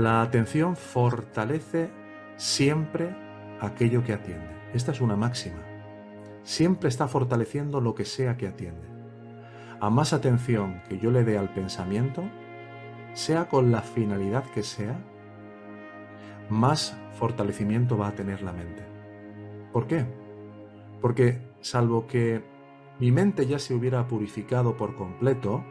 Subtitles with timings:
[0.00, 1.90] La atención fortalece
[2.36, 3.14] siempre
[3.60, 4.48] aquello que atiende.
[4.72, 5.58] Esta es una máxima.
[6.42, 8.88] Siempre está fortaleciendo lo que sea que atiende.
[9.78, 12.22] A más atención que yo le dé al pensamiento,
[13.12, 14.98] sea con la finalidad que sea,
[16.48, 18.82] más fortalecimiento va a tener la mente.
[19.70, 20.06] ¿Por qué?
[21.02, 22.42] Porque salvo que
[23.00, 25.62] mi mente ya se hubiera purificado por completo,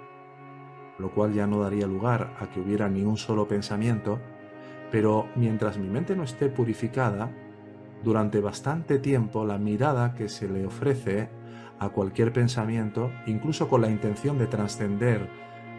[0.99, 4.19] lo cual ya no daría lugar a que hubiera ni un solo pensamiento,
[4.91, 7.31] pero mientras mi mente no esté purificada,
[8.03, 11.29] durante bastante tiempo la mirada que se le ofrece
[11.79, 15.29] a cualquier pensamiento, incluso con la intención de trascender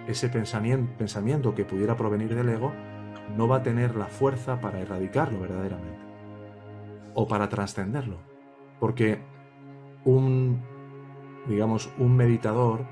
[0.07, 2.73] ese pensamiento, que pudiera provenir del ego,
[3.37, 6.01] no va a tener la fuerza para erradicarlo verdaderamente
[7.15, 8.19] o para trascenderlo.
[8.81, 9.21] Porque
[10.05, 10.63] un,
[11.49, 12.87] digamos, un meditador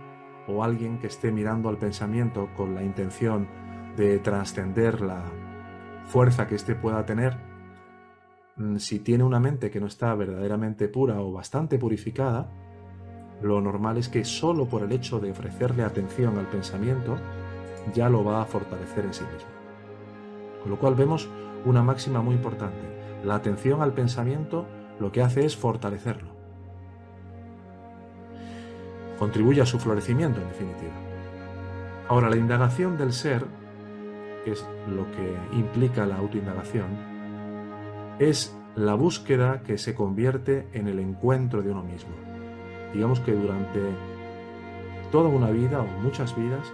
[0.48, 3.48] o alguien que esté mirando al pensamiento con la intención
[3.96, 5.24] de trascender la
[6.06, 7.36] fuerza que éste pueda tener,
[8.56, 12.50] mm, si tiene una mente que no está verdaderamente pura o bastante purificada,
[13.42, 17.18] lo normal es que solo por el hecho de ofrecerle atención al pensamiento
[17.94, 19.50] ya lo va a fortalecer en sí mismo.
[20.62, 21.28] Con lo cual vemos
[21.64, 22.80] una máxima muy importante.
[23.24, 24.66] La atención al pensamiento
[24.98, 26.37] lo que hace es fortalecerlo.
[29.18, 30.92] Contribuye a su florecimiento, en definitiva.
[32.08, 33.44] Ahora, la indagación del ser,
[34.44, 36.86] que es lo que implica la autoindagación,
[38.18, 42.28] es la búsqueda que se convierte en el encuentro de uno mismo
[42.92, 43.80] digamos que durante
[45.10, 46.72] toda una vida o muchas vidas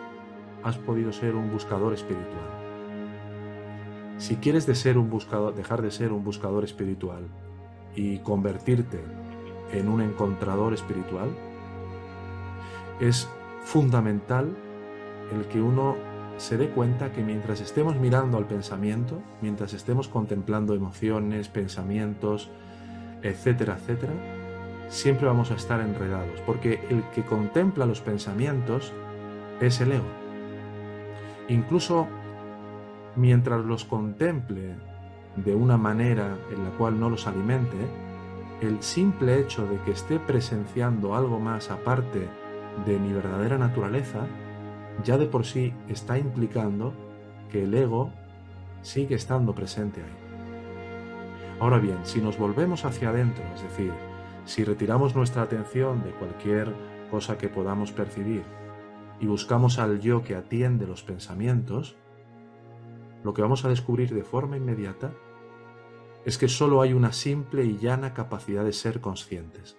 [0.62, 2.44] has podido ser un buscador espiritual.
[4.18, 7.26] Si quieres ser un buscador, dejar de ser un buscador espiritual
[7.94, 9.00] y convertirte
[9.72, 11.28] en un encontrador espiritual,
[13.00, 13.28] es
[13.64, 14.54] fundamental
[15.32, 15.96] el que uno
[16.36, 22.50] se dé cuenta que mientras estemos mirando al pensamiento, mientras estemos contemplando emociones, pensamientos,
[23.22, 24.12] etcétera, etcétera,
[24.88, 28.92] siempre vamos a estar enredados, porque el que contempla los pensamientos
[29.60, 30.04] es el ego.
[31.48, 32.06] Incluso
[33.16, 34.74] mientras los contemple
[35.36, 37.76] de una manera en la cual no los alimente,
[38.60, 42.28] el simple hecho de que esté presenciando algo más aparte
[42.86, 44.26] de mi verdadera naturaleza,
[45.02, 46.92] ya de por sí está implicando
[47.50, 48.10] que el ego
[48.82, 50.24] sigue estando presente ahí.
[51.60, 53.92] Ahora bien, si nos volvemos hacia adentro, es decir,
[54.44, 56.74] si retiramos nuestra atención de cualquier
[57.10, 58.42] cosa que podamos percibir
[59.20, 61.96] y buscamos al yo que atiende los pensamientos,
[63.22, 65.12] lo que vamos a descubrir de forma inmediata
[66.24, 69.78] es que solo hay una simple y llana capacidad de ser conscientes.